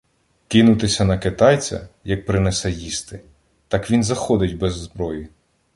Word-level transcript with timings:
Кинутися 0.47 1.05
на 1.05 1.17
китайця, 1.17 1.87
як 2.03 2.25
принесе 2.25 2.71
їсти, 2.71 3.21
так 3.67 3.91
він 3.91 4.03
заходить 4.03 4.57
без 4.57 4.73
зброї. 4.81 5.27